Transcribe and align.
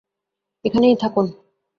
এখানেই 0.65 0.95
থাকুন। 0.95 1.25